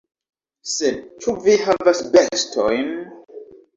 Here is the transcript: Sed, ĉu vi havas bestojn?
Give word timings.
Sed, 0.75 0.97
ĉu 1.25 1.35
vi 1.43 1.57
havas 1.67 2.03
bestojn? 2.17 2.91